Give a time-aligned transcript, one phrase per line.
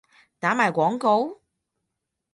[0.39, 1.41] 打埋廣告？